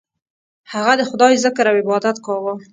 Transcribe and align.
هغه 0.73 0.93
د 0.97 1.01
خدای 1.09 1.33
ذکر 1.45 1.65
او 1.69 1.75
عبادت 1.83 2.17
کاوه. 2.25 2.53